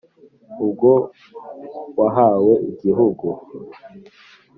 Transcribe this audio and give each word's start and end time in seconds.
Ubwo 0.63 0.91
wahawe 1.99 2.51
igihugu, 2.71 3.27